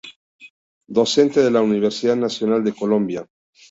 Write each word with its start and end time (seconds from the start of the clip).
Docente 0.87 1.43
de 1.43 1.51
la 1.51 1.61
Universidad 1.61 2.15
Nacional 2.15 2.63
de 2.63 2.73
Colombia. 2.73 3.27